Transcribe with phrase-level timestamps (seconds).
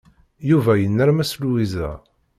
[0.49, 1.89] Yuba yennermes Lwiza.